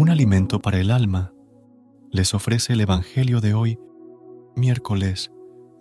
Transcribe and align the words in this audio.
Un 0.00 0.08
alimento 0.08 0.60
para 0.60 0.80
el 0.80 0.90
alma, 0.90 1.34
les 2.10 2.32
ofrece 2.32 2.72
el 2.72 2.80
Evangelio 2.80 3.42
de 3.42 3.52
hoy, 3.52 3.78
miércoles 4.56 5.30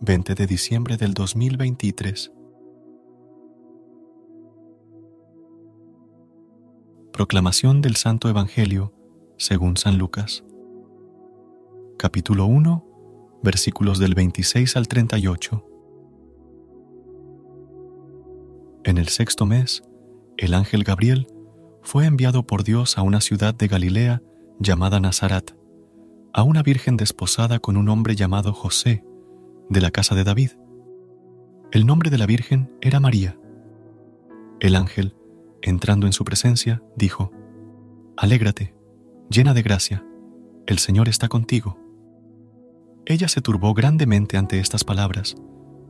20 0.00 0.34
de 0.34 0.46
diciembre 0.48 0.96
del 0.96 1.14
2023. 1.14 2.32
Proclamación 7.12 7.80
del 7.80 7.94
Santo 7.94 8.28
Evangelio 8.28 8.92
según 9.36 9.76
San 9.76 9.98
Lucas. 9.98 10.42
Capítulo 11.96 12.46
1, 12.46 13.38
versículos 13.44 14.00
del 14.00 14.16
26 14.16 14.76
al 14.76 14.88
38. 14.88 15.64
En 18.82 18.98
el 18.98 19.06
sexto 19.06 19.46
mes, 19.46 19.84
el 20.36 20.54
ángel 20.54 20.82
Gabriel 20.82 21.28
fue 21.88 22.04
enviado 22.04 22.46
por 22.46 22.64
Dios 22.64 22.98
a 22.98 23.02
una 23.02 23.22
ciudad 23.22 23.54
de 23.54 23.66
Galilea 23.66 24.20
llamada 24.58 25.00
Nazaret, 25.00 25.56
a 26.34 26.42
una 26.42 26.62
virgen 26.62 26.98
desposada 26.98 27.60
con 27.60 27.78
un 27.78 27.88
hombre 27.88 28.14
llamado 28.14 28.52
José, 28.52 29.06
de 29.70 29.80
la 29.80 29.90
casa 29.90 30.14
de 30.14 30.22
David. 30.22 30.50
El 31.72 31.86
nombre 31.86 32.10
de 32.10 32.18
la 32.18 32.26
virgen 32.26 32.70
era 32.82 33.00
María. 33.00 33.38
El 34.60 34.76
ángel, 34.76 35.16
entrando 35.62 36.04
en 36.04 36.12
su 36.12 36.24
presencia, 36.24 36.82
dijo, 36.94 37.32
Alégrate, 38.18 38.74
llena 39.30 39.54
de 39.54 39.62
gracia, 39.62 40.04
el 40.66 40.80
Señor 40.80 41.08
está 41.08 41.28
contigo. 41.28 41.78
Ella 43.06 43.28
se 43.28 43.40
turbó 43.40 43.72
grandemente 43.72 44.36
ante 44.36 44.60
estas 44.60 44.84
palabras 44.84 45.36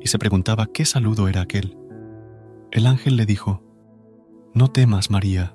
y 0.00 0.08
se 0.08 0.18
preguntaba 0.18 0.66
qué 0.74 0.86
saludo 0.86 1.28
era 1.28 1.42
aquel. 1.42 1.78
El 2.72 2.88
ángel 2.88 3.14
le 3.14 3.26
dijo, 3.26 3.62
No 4.54 4.72
temas, 4.72 5.08
María, 5.08 5.54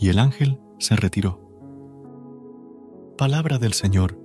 y 0.00 0.08
el 0.08 0.18
ángel 0.18 0.58
se 0.78 0.96
retiró. 0.96 1.38
Palabra 3.18 3.58
del 3.58 3.74
Señor. 3.74 4.18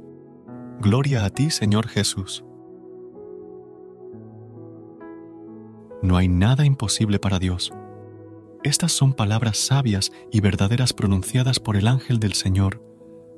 Gloria 0.79 1.25
a 1.25 1.29
ti, 1.29 1.49
Señor 1.49 1.89
Jesús. 1.89 2.45
No 6.01 6.15
hay 6.15 6.29
nada 6.29 6.65
imposible 6.65 7.19
para 7.19 7.39
Dios. 7.39 7.73
Estas 8.63 8.93
son 8.93 9.13
palabras 9.13 9.57
sabias 9.57 10.13
y 10.31 10.39
verdaderas 10.39 10.93
pronunciadas 10.93 11.59
por 11.59 11.75
el 11.75 11.87
ángel 11.87 12.19
del 12.19 12.33
Señor 12.33 12.81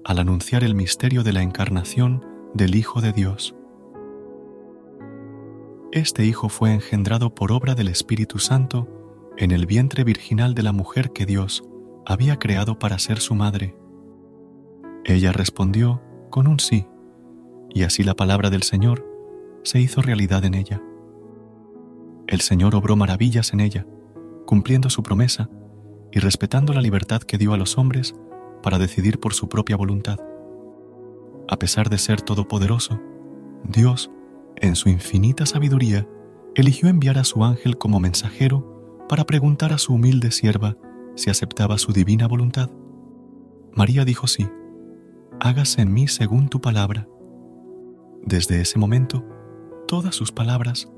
al 0.06 0.20
anunciar 0.20 0.64
el 0.64 0.76
misterio 0.76 1.24
de 1.24 1.34
la 1.34 1.42
encarnación 1.42 2.24
del 2.54 2.76
Hijo 2.76 3.02
de 3.02 3.14
Dios. 3.14 3.56
Este 5.92 6.24
Hijo 6.24 6.50
fue 6.50 6.72
engendrado 6.72 7.34
por 7.34 7.52
obra 7.52 7.74
del 7.74 7.88
Espíritu 7.88 8.38
Santo 8.38 8.88
en 9.38 9.52
el 9.52 9.66
vientre 9.66 10.04
virginal 10.04 10.54
de 10.54 10.64
la 10.64 10.72
mujer 10.72 11.12
que 11.12 11.26
Dios, 11.26 11.64
había 12.10 12.40
creado 12.40 12.80
para 12.80 12.98
ser 13.00 13.20
su 13.20 13.36
madre. 13.36 13.76
Ella 15.04 15.34
respondió 15.34 16.02
con 16.30 16.48
un 16.48 16.58
sí, 16.58 16.88
y 17.70 17.84
así 17.84 18.02
la 18.02 18.14
palabra 18.14 18.50
del 18.50 18.64
Señor 18.64 19.06
se 19.64 19.82
hizo 19.82 20.02
realidad 20.02 20.46
en 20.46 20.54
ella. 20.54 20.82
El 22.28 22.40
Señor 22.40 22.76
obró 22.76 22.96
maravillas 22.96 23.52
en 23.52 23.60
ella, 23.60 23.86
cumpliendo 24.46 24.90
su 24.90 25.04
promesa 25.04 25.50
y 26.14 26.20
respetando 26.20 26.72
la 26.72 26.82
libertad 26.82 27.22
que 27.22 27.38
dio 27.38 27.54
a 27.54 27.58
los 27.58 27.78
hombres 27.78 28.16
para 28.64 28.80
decidir 28.80 29.20
por 29.20 29.34
su 29.34 29.50
propia 29.50 29.76
voluntad. 29.76 30.18
A 31.50 31.60
pesar 31.60 31.90
de 31.90 31.98
ser 31.98 32.22
todopoderoso, 32.22 33.02
Dios, 33.66 34.12
en 34.56 34.78
su 34.78 34.88
infinita 34.88 35.46
sabiduría, 35.46 36.08
eligió 36.56 36.88
enviar 36.88 37.18
a 37.18 37.26
su 37.26 37.44
ángel 37.44 37.78
como 37.78 38.00
mensajero 38.00 39.06
para 39.10 39.26
preguntar 39.26 39.74
a 39.74 39.78
su 39.78 39.94
humilde 39.94 40.32
sierva 40.32 40.78
si 41.18 41.30
aceptaba 41.30 41.78
su 41.78 41.92
divina 41.92 42.28
voluntad. 42.28 42.70
María 43.74 44.06
dijo 44.06 44.28
sí, 44.28 44.48
hágase 45.42 45.82
en 45.82 45.92
mí 45.92 46.08
según 46.08 46.48
tu 46.48 46.62
palabra. 46.62 47.08
Desde 48.24 48.62
ese 48.62 48.80
momento, 48.80 49.26
todas 49.88 50.16
sus 50.16 50.32
palabras, 50.32 50.90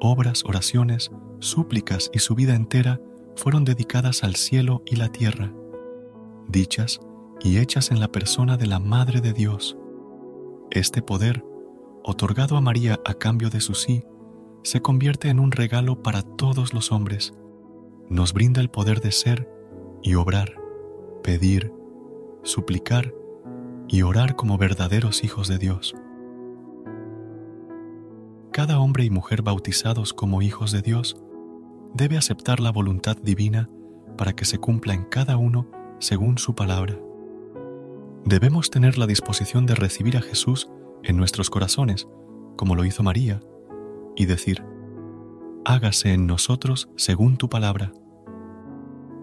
obras, 0.00 0.44
oraciones, 0.44 1.10
súplicas 1.38 2.10
y 2.12 2.18
su 2.18 2.34
vida 2.34 2.54
entera 2.54 3.00
fueron 3.36 3.64
dedicadas 3.64 4.24
al 4.24 4.34
cielo 4.36 4.82
y 4.84 4.96
la 4.96 5.08
tierra, 5.08 5.54
dichas 6.48 7.00
y 7.40 7.58
hechas 7.58 7.90
en 7.90 8.00
la 8.00 8.08
persona 8.08 8.58
de 8.58 8.66
la 8.66 8.80
Madre 8.80 9.22
de 9.22 9.32
Dios. 9.32 9.78
Este 10.70 11.00
poder, 11.00 11.44
otorgado 12.04 12.56
a 12.56 12.60
María 12.60 13.00
a 13.06 13.14
cambio 13.14 13.48
de 13.48 13.60
su 13.60 13.74
sí, 13.74 14.04
se 14.62 14.82
convierte 14.82 15.28
en 15.28 15.38
un 15.38 15.52
regalo 15.52 16.02
para 16.02 16.22
todos 16.22 16.74
los 16.74 16.92
hombres 16.92 17.32
nos 18.10 18.32
brinda 18.32 18.60
el 18.60 18.70
poder 18.70 19.00
de 19.00 19.12
ser 19.12 19.48
y 20.08 20.14
obrar, 20.14 20.54
pedir, 21.22 21.70
suplicar 22.42 23.12
y 23.88 24.00
orar 24.00 24.36
como 24.36 24.56
verdaderos 24.56 25.22
hijos 25.22 25.48
de 25.48 25.58
Dios. 25.58 25.94
Cada 28.50 28.80
hombre 28.80 29.04
y 29.04 29.10
mujer 29.10 29.42
bautizados 29.42 30.14
como 30.14 30.40
hijos 30.40 30.72
de 30.72 30.80
Dios 30.80 31.22
debe 31.92 32.16
aceptar 32.16 32.58
la 32.58 32.72
voluntad 32.72 33.18
divina 33.18 33.68
para 34.16 34.32
que 34.32 34.46
se 34.46 34.56
cumpla 34.56 34.94
en 34.94 35.04
cada 35.04 35.36
uno 35.36 35.70
según 35.98 36.38
su 36.38 36.54
palabra. 36.54 36.98
Debemos 38.24 38.70
tener 38.70 38.96
la 38.96 39.06
disposición 39.06 39.66
de 39.66 39.74
recibir 39.74 40.16
a 40.16 40.22
Jesús 40.22 40.70
en 41.02 41.18
nuestros 41.18 41.50
corazones, 41.50 42.08
como 42.56 42.76
lo 42.76 42.86
hizo 42.86 43.02
María, 43.02 43.40
y 44.16 44.24
decir, 44.24 44.64
hágase 45.66 46.14
en 46.14 46.26
nosotros 46.26 46.88
según 46.96 47.36
tu 47.36 47.50
palabra. 47.50 47.92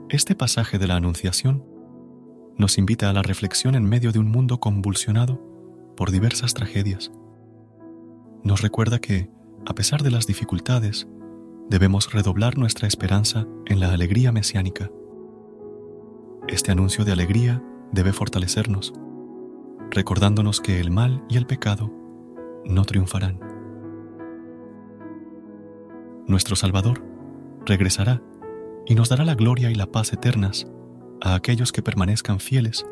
Este 0.09 0.35
pasaje 0.35 0.77
de 0.77 0.85
la 0.85 0.97
Anunciación 0.97 1.65
nos 2.57 2.77
invita 2.77 3.09
a 3.09 3.13
la 3.13 3.23
reflexión 3.23 3.73
en 3.73 3.85
medio 3.85 4.11
de 4.11 4.19
un 4.19 4.29
mundo 4.29 4.59
convulsionado 4.59 5.41
por 5.97 6.11
diversas 6.11 6.53
tragedias. 6.53 7.11
Nos 8.43 8.61
recuerda 8.61 8.99
que, 8.99 9.31
a 9.65 9.73
pesar 9.73 10.03
de 10.03 10.11
las 10.11 10.27
dificultades, 10.27 11.07
debemos 11.69 12.13
redoblar 12.13 12.55
nuestra 12.55 12.87
esperanza 12.87 13.47
en 13.65 13.79
la 13.79 13.91
alegría 13.91 14.31
mesiánica. 14.31 14.91
Este 16.47 16.71
anuncio 16.71 17.03
de 17.03 17.11
alegría 17.11 17.63
debe 17.91 18.13
fortalecernos, 18.13 18.93
recordándonos 19.89 20.61
que 20.61 20.79
el 20.79 20.91
mal 20.91 21.25
y 21.29 21.37
el 21.37 21.47
pecado 21.47 21.91
no 22.63 22.85
triunfarán. 22.85 23.39
Nuestro 26.27 26.55
Salvador 26.55 27.03
regresará 27.65 28.21
y 28.85 28.95
nos 28.95 29.09
dará 29.09 29.25
la 29.25 29.35
gloria 29.35 29.71
y 29.71 29.75
la 29.75 29.87
paz 29.87 30.13
eternas 30.13 30.67
a 31.21 31.33
aquellos 31.33 31.71
que 31.71 31.81
permanezcan 31.81 32.39
fieles 32.39 32.85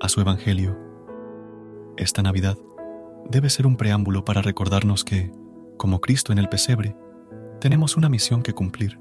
a 0.00 0.08
su 0.08 0.20
Evangelio. 0.20 0.78
Esta 1.96 2.22
Navidad 2.22 2.56
debe 3.28 3.50
ser 3.50 3.66
un 3.66 3.76
preámbulo 3.76 4.24
para 4.24 4.42
recordarnos 4.42 5.04
que, 5.04 5.30
como 5.76 6.00
Cristo 6.00 6.32
en 6.32 6.38
el 6.38 6.48
pesebre, 6.48 6.96
tenemos 7.60 7.96
una 7.96 8.08
misión 8.08 8.42
que 8.42 8.52
cumplir. 8.52 8.98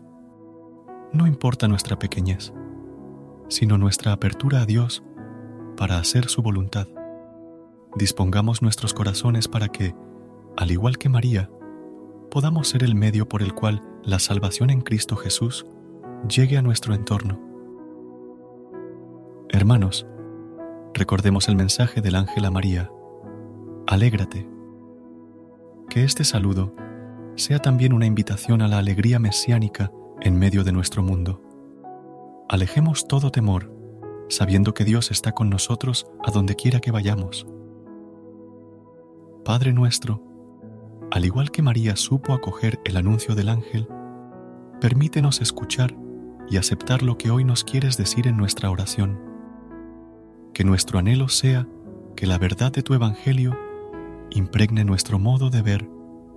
No 1.11 1.27
importa 1.27 1.67
nuestra 1.67 1.97
pequeñez, 1.97 2.53
sino 3.47 3.77
nuestra 3.77 4.11
apertura 4.11 4.61
a 4.61 4.65
Dios 4.65 5.03
para 5.77 5.97
hacer 5.97 6.27
su 6.29 6.41
voluntad. 6.41 6.87
Dispongamos 7.95 8.61
nuestros 8.61 8.93
corazones 8.93 9.47
para 9.47 9.69
que, 9.69 9.95
al 10.57 10.71
igual 10.71 10.97
que 10.97 11.09
María, 11.09 11.49
podamos 12.31 12.67
ser 12.67 12.83
el 12.83 12.95
medio 12.95 13.27
por 13.27 13.41
el 13.41 13.53
cual 13.53 13.83
la 14.03 14.19
salvación 14.19 14.69
en 14.69 14.81
Cristo 14.81 15.15
Jesús 15.15 15.65
llegue 16.27 16.57
a 16.57 16.61
nuestro 16.61 16.93
entorno. 16.93 17.39
Hermanos, 19.49 20.07
recordemos 20.93 21.49
el 21.49 21.55
mensaje 21.55 22.01
del 22.01 22.15
ángel 22.15 22.45
a 22.45 22.51
María. 22.51 22.91
Alégrate. 23.87 24.47
Que 25.89 26.03
este 26.03 26.23
saludo 26.23 26.73
sea 27.35 27.59
también 27.59 27.93
una 27.93 28.05
invitación 28.05 28.61
a 28.61 28.67
la 28.67 28.77
alegría 28.77 29.19
mesiánica 29.19 29.91
en 30.21 30.37
medio 30.37 30.63
de 30.63 30.71
nuestro 30.71 31.03
mundo. 31.03 31.41
Alejemos 32.47 33.07
todo 33.07 33.29
temor, 33.29 33.71
sabiendo 34.29 34.73
que 34.73 34.85
Dios 34.85 35.11
está 35.11 35.33
con 35.33 35.49
nosotros 35.49 36.07
a 36.25 36.31
donde 36.31 36.55
quiera 36.55 36.79
que 36.79 36.91
vayamos. 36.91 37.45
Padre 39.43 39.73
nuestro, 39.73 40.23
al 41.11 41.25
igual 41.25 41.51
que 41.51 41.61
María 41.61 41.95
supo 41.95 42.33
acoger 42.33 42.79
el 42.85 42.95
anuncio 42.95 43.35
del 43.35 43.49
ángel, 43.49 43.87
permítenos 44.79 45.41
escuchar 45.41 45.93
y 46.49 46.57
aceptar 46.57 47.03
lo 47.03 47.17
que 47.17 47.31
hoy 47.31 47.43
nos 47.43 47.63
quieres 47.63 47.97
decir 47.97 48.27
en 48.27 48.37
nuestra 48.37 48.69
oración. 48.69 49.19
Que 50.53 50.63
nuestro 50.63 50.99
anhelo 50.99 51.27
sea 51.29 51.67
que 52.15 52.27
la 52.27 52.37
verdad 52.37 52.71
de 52.71 52.83
tu 52.83 52.93
Evangelio 52.93 53.57
impregne 54.31 54.83
nuestro 54.83 55.19
modo 55.19 55.49
de 55.49 55.61
ver, 55.61 55.89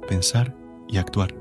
pensar 0.09 0.57
y 0.89 0.99
actuar. 0.99 1.35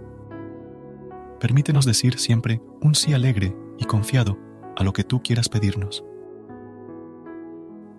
Permítenos 1.39 1.85
decir 1.85 2.17
siempre 2.17 2.61
un 2.81 2.95
sí 2.95 3.13
alegre 3.13 3.55
y 3.77 3.85
confiado 3.85 4.37
a 4.75 4.83
lo 4.83 4.93
que 4.93 5.03
tú 5.03 5.21
quieras 5.21 5.49
pedirnos. 5.49 6.03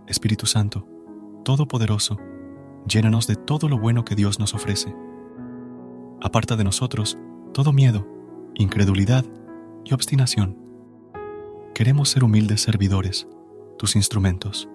Espíritu 0.07 0.47
Santo, 0.47 0.87
Todopoderoso, 1.45 2.19
llénanos 2.89 3.27
de 3.27 3.37
todo 3.37 3.69
lo 3.69 3.79
bueno 3.79 4.05
que 4.05 4.15
Dios 4.15 4.39
nos 4.39 4.55
ofrece. 4.55 4.95
Aparta 6.21 6.57
de 6.57 6.65
nosotros 6.65 7.19
todo 7.53 7.73
miedo, 7.73 8.07
incredulidad 8.55 9.25
y 9.89 9.95
obstinación. 9.95 10.59
Queremos 11.75 12.09
ser 12.09 12.25
humildes 12.25 12.63
servidores, 12.63 13.29
tus 13.79 13.97
instrumentos. 13.97 14.69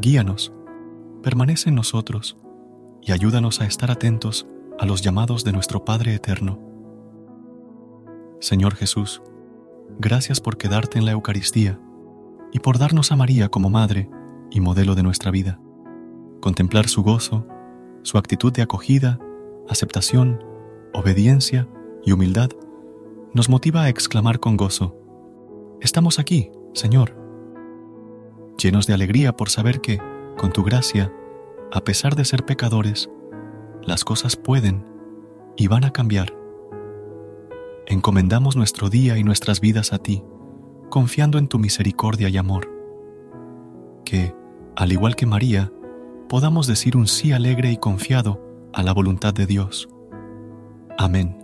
Guíanos, 0.00 0.52
permanece 1.22 1.68
en 1.68 1.76
nosotros 1.76 2.36
y 3.00 3.12
ayúdanos 3.12 3.60
a 3.60 3.66
estar 3.66 3.90
atentos 3.90 4.46
a 4.78 4.86
los 4.86 5.02
llamados 5.02 5.44
de 5.44 5.52
nuestro 5.52 5.84
Padre 5.84 6.14
Eterno. 6.14 6.58
Señor 8.40 8.74
Jesús, 8.74 9.22
gracias 9.98 10.40
por 10.40 10.56
quedarte 10.56 10.98
en 10.98 11.04
la 11.04 11.12
Eucaristía 11.12 11.78
y 12.52 12.58
por 12.58 12.78
darnos 12.78 13.12
a 13.12 13.16
María 13.16 13.48
como 13.48 13.70
Madre 13.70 14.10
y 14.50 14.60
modelo 14.60 14.94
de 14.94 15.02
nuestra 15.02 15.30
vida. 15.30 15.60
Contemplar 16.40 16.88
su 16.88 17.02
gozo, 17.02 17.46
su 18.02 18.18
actitud 18.18 18.52
de 18.52 18.62
acogida, 18.62 19.18
aceptación, 19.68 20.42
obediencia 20.92 21.68
y 22.04 22.12
humildad 22.12 22.50
nos 23.34 23.48
motiva 23.48 23.82
a 23.82 23.88
exclamar 23.88 24.40
con 24.40 24.56
gozo, 24.56 24.96
Estamos 25.80 26.18
aquí, 26.18 26.50
Señor, 26.72 27.14
llenos 28.56 28.86
de 28.86 28.94
alegría 28.94 29.36
por 29.36 29.50
saber 29.50 29.82
que, 29.82 30.00
con 30.38 30.50
tu 30.50 30.62
gracia, 30.62 31.12
a 31.70 31.82
pesar 31.82 32.16
de 32.16 32.24
ser 32.24 32.46
pecadores, 32.46 33.10
las 33.82 34.02
cosas 34.02 34.34
pueden 34.36 34.86
y 35.58 35.66
van 35.66 35.84
a 35.84 35.92
cambiar. 35.92 36.34
Encomendamos 37.86 38.56
nuestro 38.56 38.88
día 38.88 39.18
y 39.18 39.24
nuestras 39.24 39.60
vidas 39.60 39.92
a 39.92 39.98
ti, 39.98 40.24
confiando 40.88 41.36
en 41.36 41.48
tu 41.48 41.58
misericordia 41.58 42.30
y 42.30 42.38
amor. 42.38 42.70
Que, 44.06 44.34
al 44.76 44.90
igual 44.90 45.16
que 45.16 45.26
María, 45.26 45.70
podamos 46.30 46.66
decir 46.66 46.96
un 46.96 47.06
sí 47.06 47.32
alegre 47.32 47.70
y 47.70 47.76
confiado 47.76 48.40
a 48.72 48.82
la 48.82 48.94
voluntad 48.94 49.34
de 49.34 49.44
Dios. 49.44 49.86
Amén. 50.96 51.43